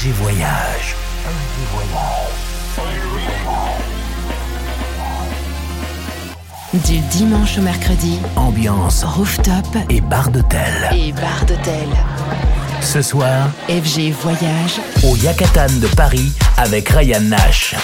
RG 0.00 0.12
Voyage. 0.12 0.94
Voyage. 1.72 2.90
Du 6.72 6.98
dimanche 7.10 7.58
au 7.58 7.60
mercredi, 7.60 8.18
ambiance 8.36 9.04
rooftop 9.04 9.66
et 9.90 10.00
bar 10.00 10.30
d'hôtel. 10.30 10.88
Et 10.92 11.12
bar 11.12 11.44
d'hôtel. 11.46 11.88
Ce 12.80 13.02
soir, 13.02 13.50
FG 13.68 14.12
Voyage 14.12 14.80
au 15.04 15.16
Yakatan 15.16 15.80
de 15.82 15.86
Paris 15.94 16.32
avec 16.56 16.88
Ryan 16.88 17.20
Nash. 17.20 17.74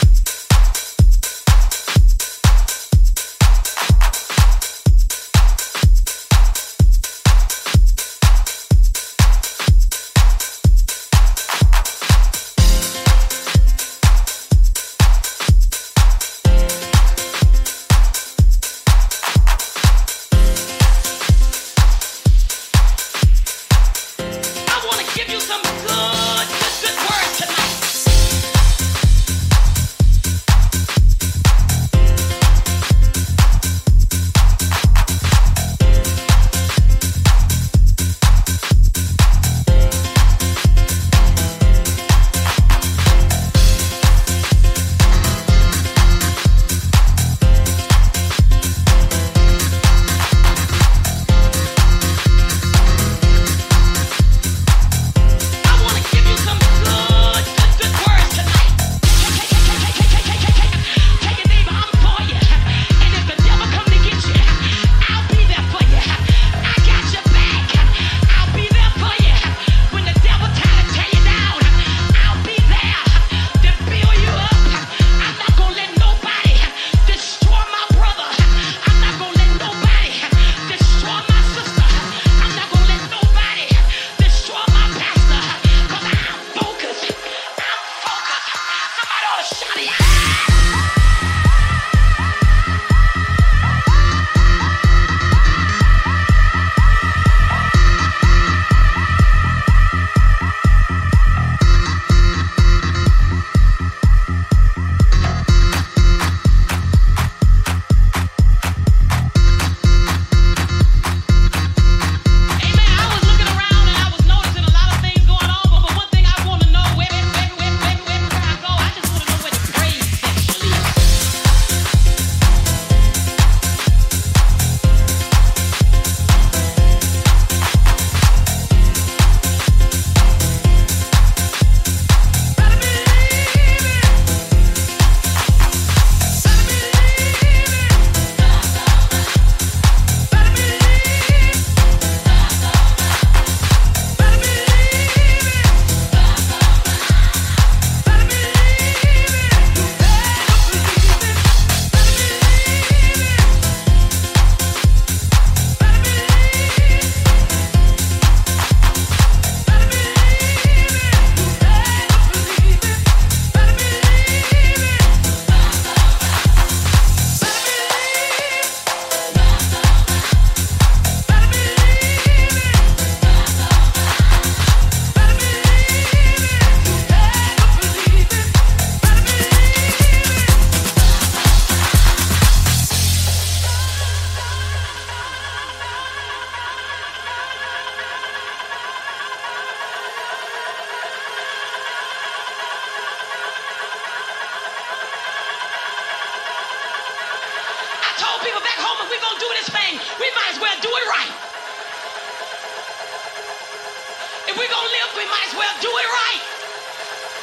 might 205.36 205.48
as 205.48 205.54
well 205.54 205.76
do 205.82 205.88
it 205.88 206.08
right. 206.08 206.42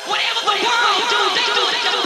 Whatever 0.10 0.42
the 0.50 0.58
world 0.66 1.04
do, 1.10 1.20
they 1.38 1.46
do 1.54 1.98
it. 2.00 2.03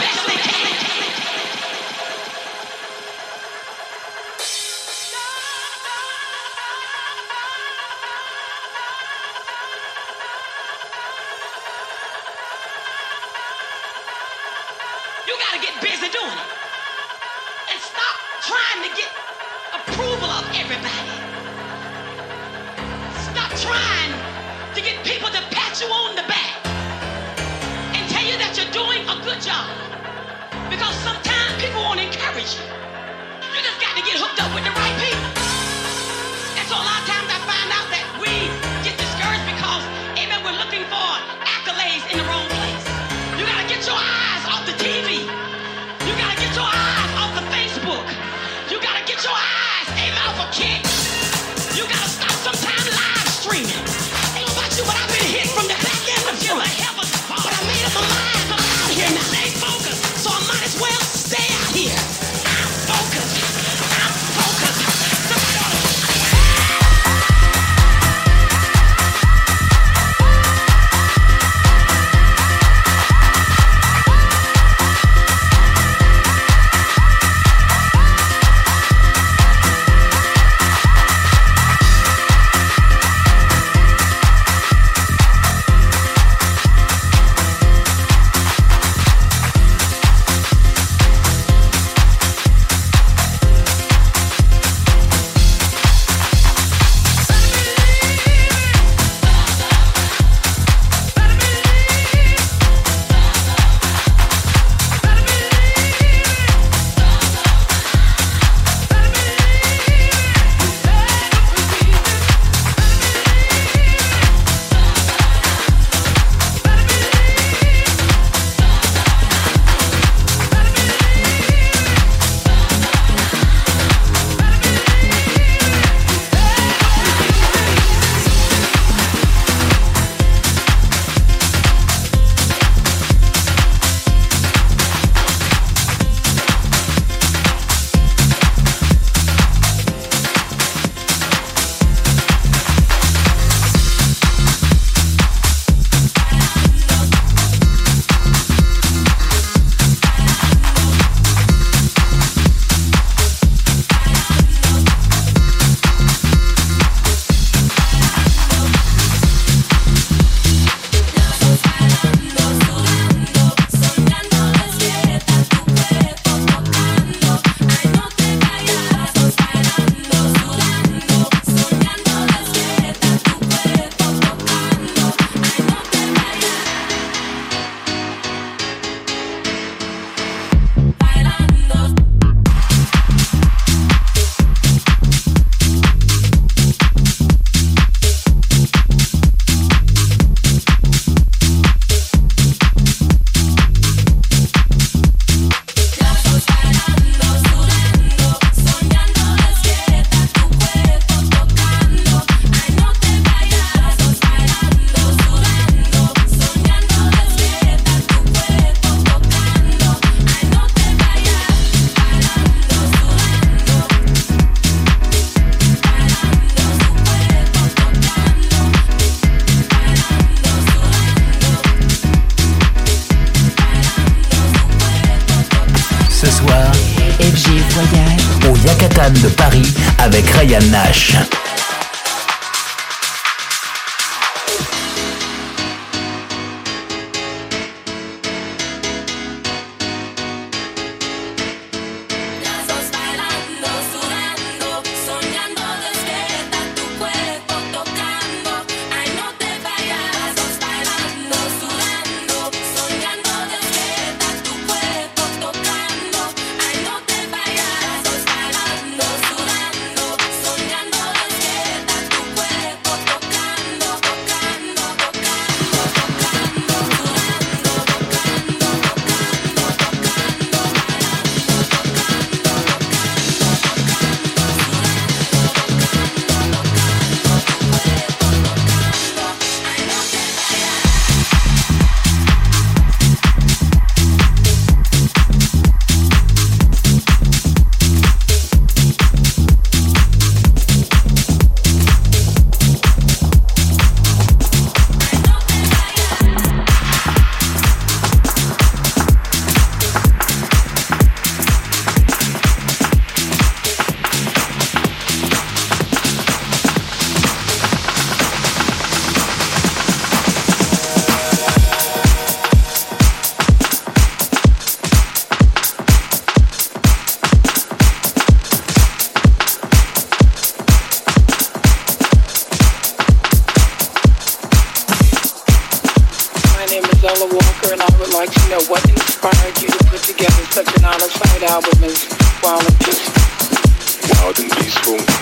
De 228.98 229.28
Paris 229.28 229.74
avec 229.98 230.28
Ryan 230.30 230.58
Nash. 230.72 231.14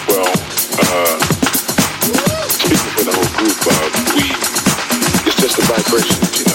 Well, 0.08 0.24
uh, 0.78 1.18
speaking 2.48 2.90
for 2.94 3.04
the 3.04 3.12
whole 3.12 3.30
group, 3.36 3.58
uh, 3.66 3.90
we 4.14 4.24
it's 5.26 5.36
just 5.40 5.58
a 5.58 5.62
vibration. 5.62 6.45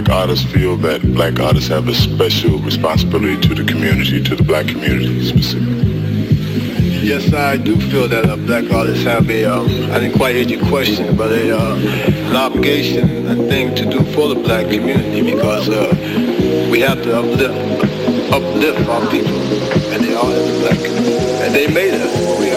Black 0.00 0.16
artists 0.16 0.50
feel 0.50 0.76
that 0.78 1.02
black 1.12 1.38
artists 1.40 1.68
have 1.68 1.86
a 1.86 1.94
special 1.94 2.58
responsibility 2.60 3.36
to 3.46 3.54
the 3.54 3.64
community, 3.70 4.22
to 4.22 4.34
the 4.34 4.42
black 4.42 4.66
community 4.66 5.22
specifically? 5.26 5.90
Yes, 7.02 7.34
I 7.34 7.58
do 7.58 7.78
feel 7.90 8.08
that 8.08 8.24
uh, 8.26 8.36
black 8.36 8.70
artists 8.72 9.04
have 9.04 9.28
a, 9.28 9.44
um, 9.44 9.66
I 9.90 9.98
didn't 9.98 10.16
quite 10.16 10.36
hear 10.36 10.46
your 10.46 10.66
question, 10.68 11.16
but 11.16 11.30
a, 11.32 11.54
uh, 11.54 11.76
an 12.30 12.36
obligation, 12.36 13.26
a 13.26 13.34
thing 13.48 13.74
to 13.74 13.84
do 13.84 14.02
for 14.14 14.28
the 14.28 14.36
black 14.36 14.66
community 14.66 15.34
because 15.34 15.68
uh, 15.68 15.92
we 16.70 16.80
have 16.80 17.02
to 17.02 17.18
uplift, 17.18 18.32
uplift 18.32 18.88
our 18.88 19.10
people, 19.10 19.36
and 19.92 20.02
they 20.02 20.14
are 20.14 20.30
the 20.30 20.60
black 20.60 20.78
community, 20.78 21.44
and 21.44 21.54
they 21.54 21.66
made 21.68 21.92
us 21.92 22.49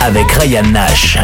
Avec 0.00 0.30
Ryan 0.32 0.62
Nash. 0.72 1.18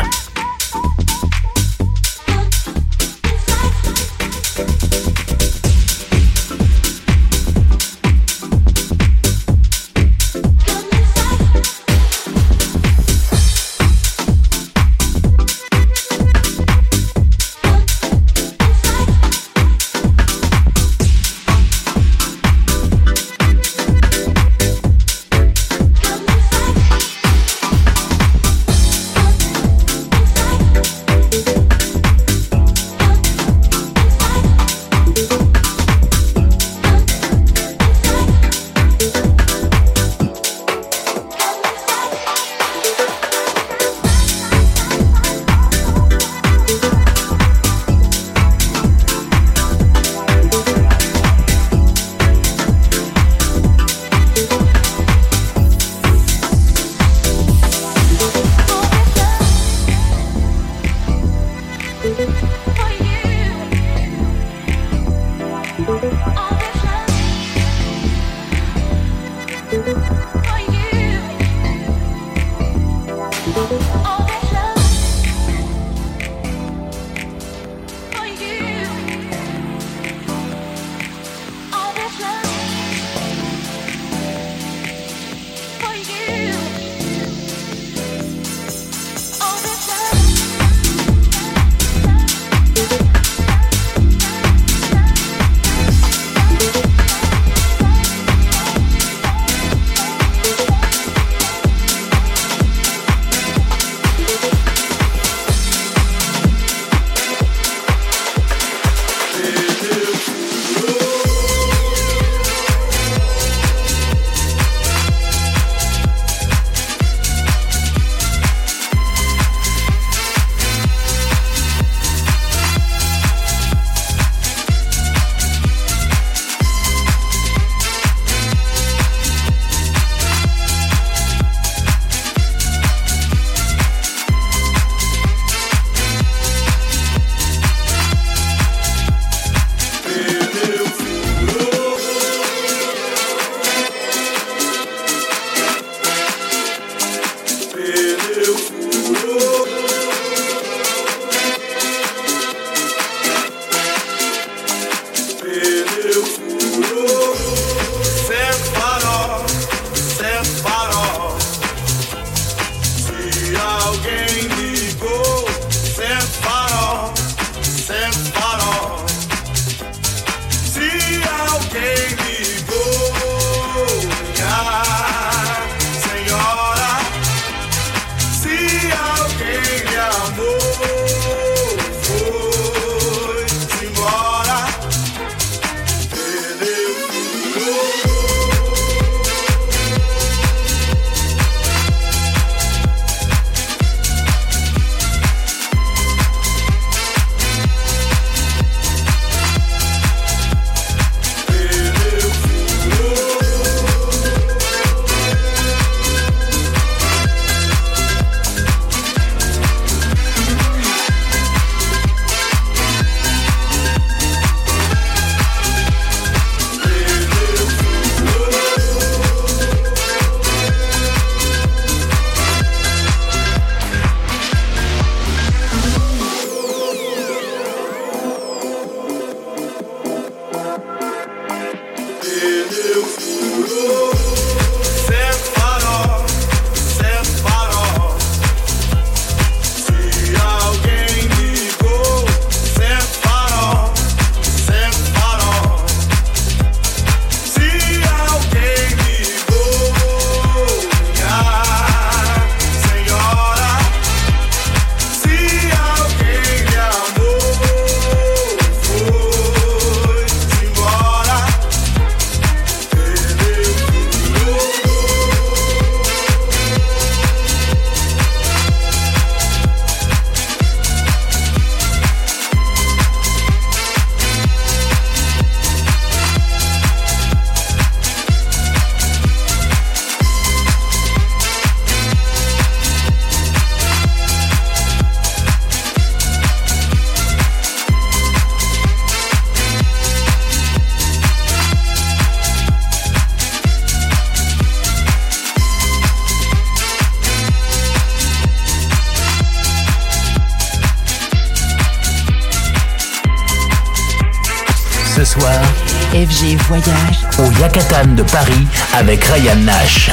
Au 307.39 307.51
Yakatan 307.61 308.15
de 308.17 308.23
Paris 308.23 308.67
avec 308.99 309.25
Ryan 309.25 309.57
Nash. 309.65 310.11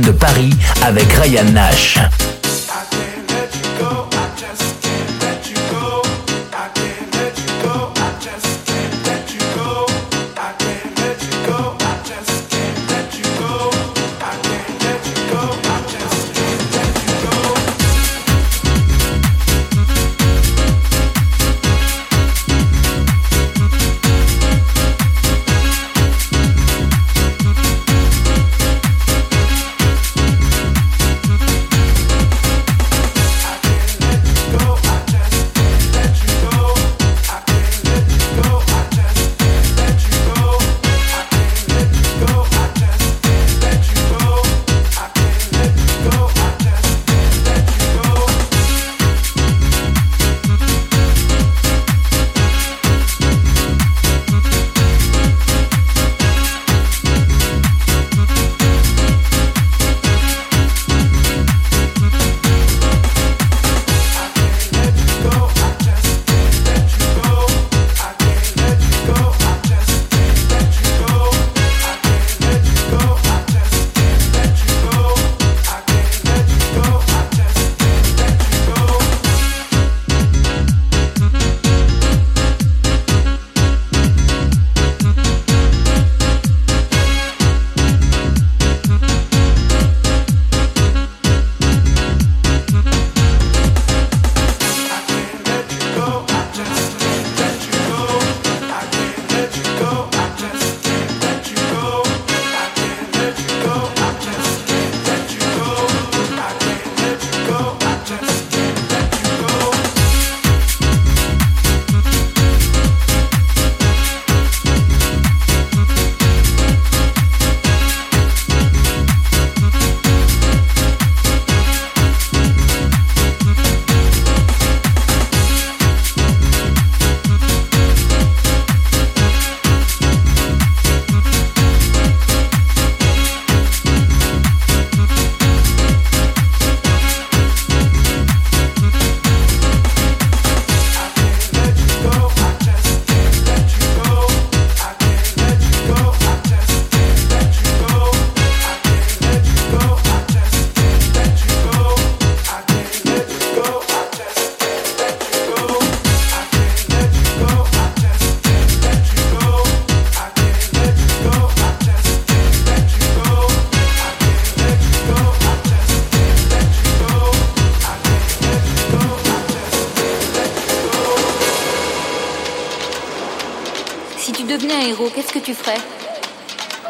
De 0.00 0.12
Paris 0.12 0.52
avec 0.82 1.12
Ryan 1.12 1.44
Nash. 1.52 1.98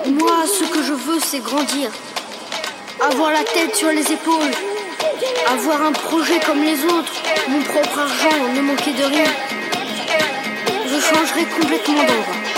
Moi, 0.07 0.45
ce 0.47 0.65
que 0.65 0.83
je 0.83 0.93
veux, 0.93 1.19
c'est 1.19 1.39
grandir. 1.39 1.91
Avoir 3.01 3.31
la 3.33 3.43
tête 3.43 3.75
sur 3.75 3.89
les 3.89 4.13
épaules. 4.13 4.51
Avoir 5.49 5.83
un 5.83 5.93
projet 5.93 6.39
comme 6.41 6.63
les 6.63 6.85
autres. 6.85 7.13
Mon 7.49 7.63
propre 7.63 7.99
argent, 8.01 8.53
ne 8.55 8.61
manquer 8.61 8.93
de 8.93 9.05
rien. 9.05 9.31
Je 10.87 11.01
changerai 11.01 11.45
complètement 11.59 12.03
d'endroit. 12.03 12.50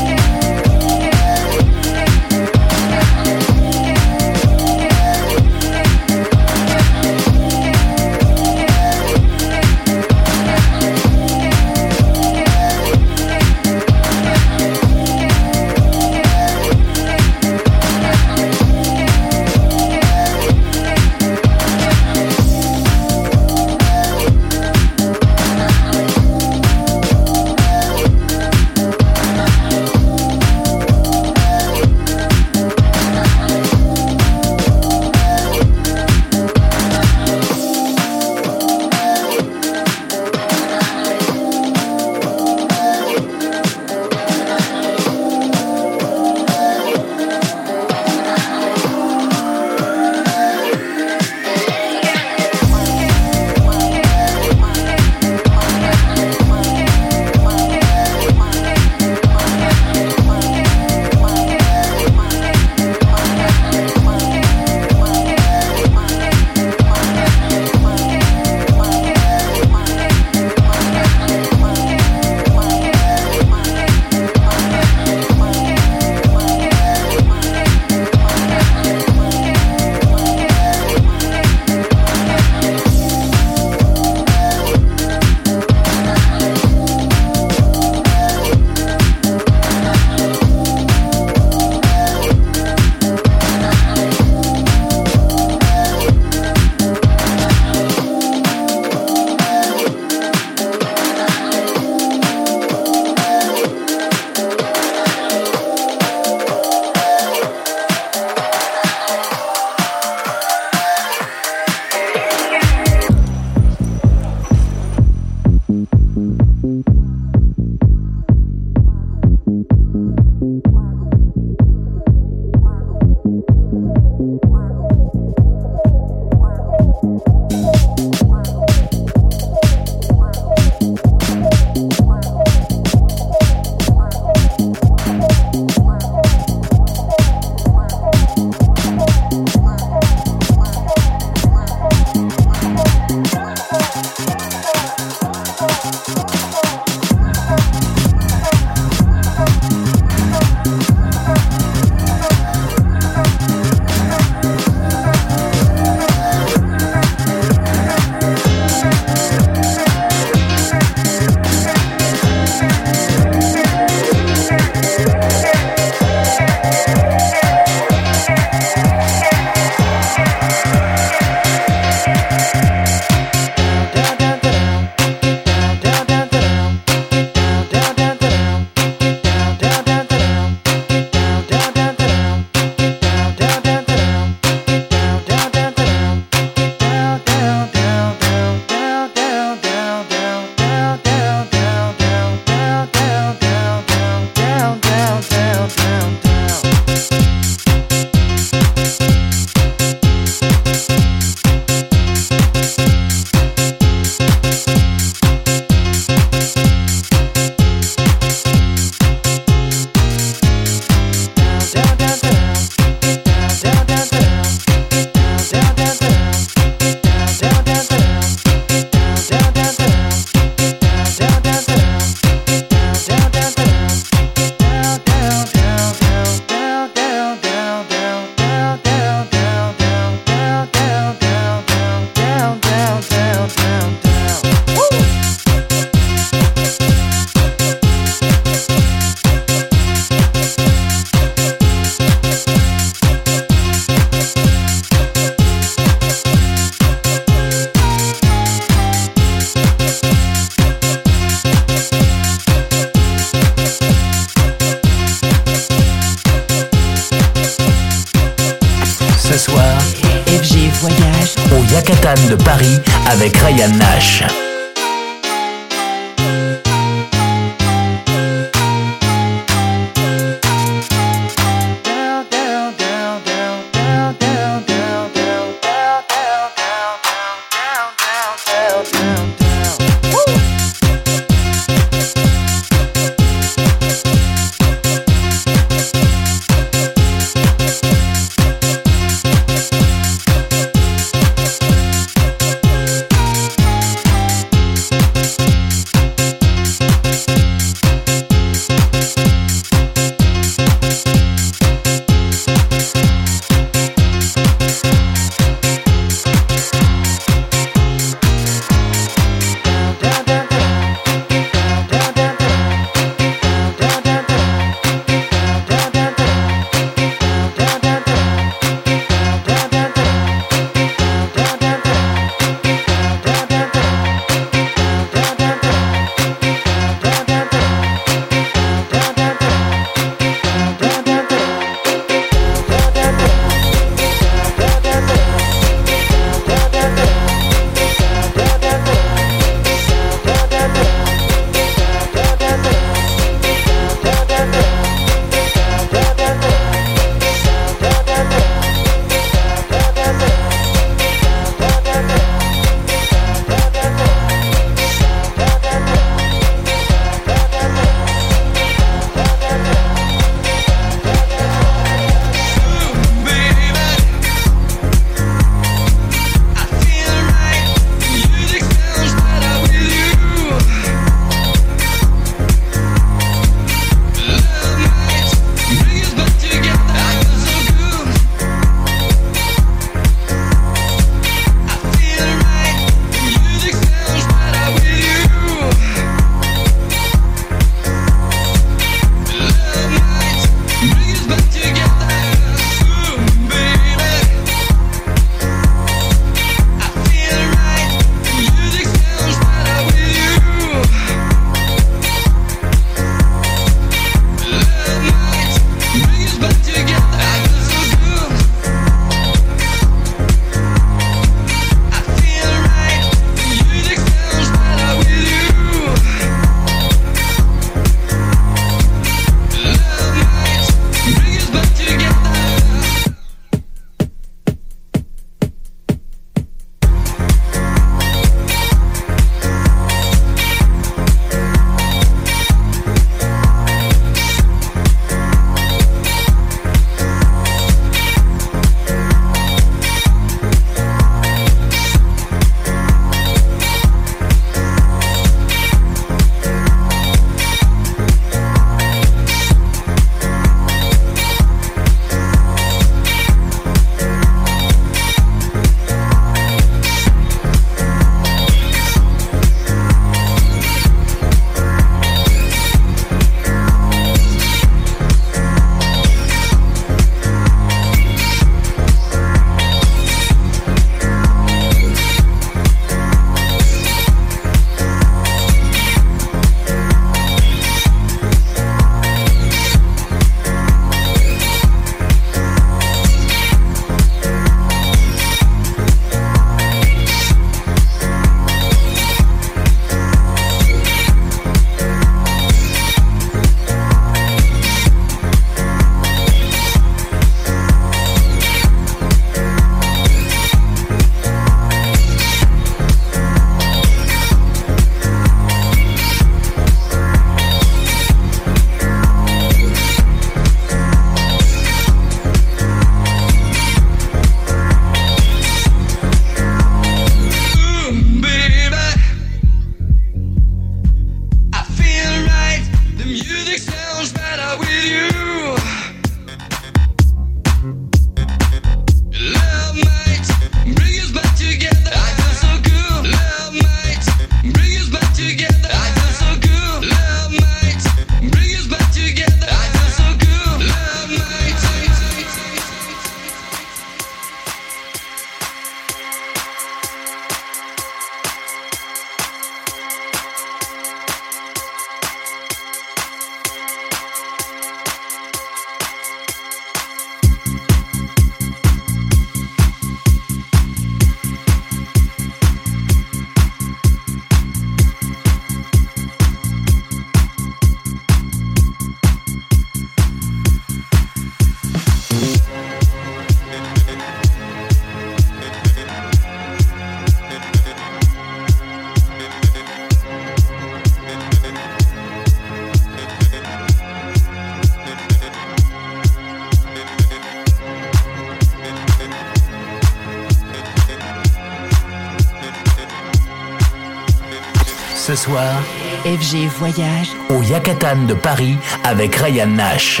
Au 597.28 597.42
Yakatan 597.42 598.06
de 598.06 598.14
Paris 598.14 598.56
avec 598.84 599.16
Ryan 599.16 599.46
Nash. 599.46 600.00